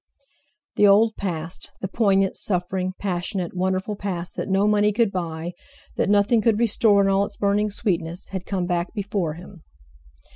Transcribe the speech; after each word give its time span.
The 0.77 0.87
old 0.87 1.15
past—the 1.15 1.87
poignant, 1.89 2.35
suffering, 2.35 2.93
passionate, 2.99 3.55
wonderful 3.55 3.95
past, 3.95 4.35
that 4.35 4.49
no 4.49 4.67
money 4.67 4.91
could 4.91 5.11
buy, 5.11 5.53
that 5.95 6.09
nothing 6.09 6.41
could 6.41 6.57
restore 6.59 7.03
in 7.03 7.07
all 7.07 7.23
its 7.23 7.37
burning 7.37 7.69
sweetness—had 7.69 8.47
come 8.47 8.65
back 8.65 8.95
before 8.95 9.35
him. 9.35 9.61